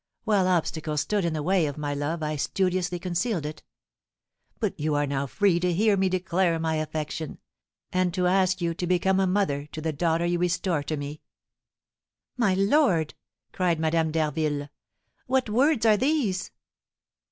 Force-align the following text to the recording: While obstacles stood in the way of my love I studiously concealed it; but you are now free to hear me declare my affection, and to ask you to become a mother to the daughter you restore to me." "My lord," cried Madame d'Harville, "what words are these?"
While 0.23 0.47
obstacles 0.47 1.01
stood 1.01 1.23
in 1.23 1.33
the 1.33 1.43
way 1.43 1.67
of 1.67 1.77
my 1.77 1.93
love 1.93 2.23
I 2.23 2.35
studiously 2.35 2.97
concealed 2.97 3.45
it; 3.45 3.61
but 4.59 4.79
you 4.79 4.95
are 4.95 5.05
now 5.05 5.27
free 5.27 5.59
to 5.59 5.71
hear 5.71 5.95
me 5.95 6.09
declare 6.09 6.57
my 6.57 6.77
affection, 6.77 7.37
and 7.91 8.11
to 8.15 8.25
ask 8.25 8.61
you 8.61 8.73
to 8.73 8.87
become 8.87 9.19
a 9.19 9.27
mother 9.27 9.67
to 9.67 9.79
the 9.79 9.93
daughter 9.93 10.25
you 10.25 10.39
restore 10.39 10.81
to 10.81 10.97
me." 10.97 11.21
"My 12.35 12.55
lord," 12.55 13.13
cried 13.51 13.79
Madame 13.79 14.09
d'Harville, 14.11 14.69
"what 15.27 15.51
words 15.51 15.85
are 15.85 15.97
these?" 15.97 16.49